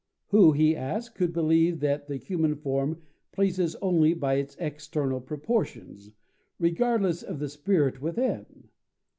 [0.29, 6.09] Who, he asked, could believe that the human form pleases only by its external proportions,
[6.57, 8.69] regardless of the spirit within.